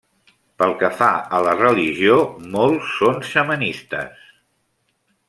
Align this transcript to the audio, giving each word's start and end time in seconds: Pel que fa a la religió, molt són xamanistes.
Pel 0.61 0.71
que 0.77 0.87
fa 1.01 1.09
a 1.39 1.41
la 1.47 1.53
religió, 1.59 2.15
molt 2.55 2.87
són 2.95 3.21
xamanistes. 3.33 4.25